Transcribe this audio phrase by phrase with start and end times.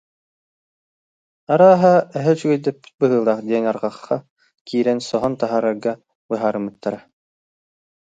[1.53, 4.15] Арааһа, эһэ үчүгэйдэппит быһыылаах диэн арҕахха
[4.67, 5.91] киирэн соһон таһаарарга
[6.29, 6.99] быһаарыммыттара